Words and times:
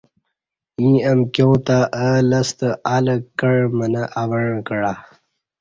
ییں 0.81 0.99
امکیاں 1.09 1.55
تہ 1.65 1.77
اہ 2.03 2.11
لستہ 2.29 2.69
الہ 2.95 3.15
کع 3.39 3.55
منہ 3.77 4.03
اوعں 4.21 4.53
کعہ 4.67 4.93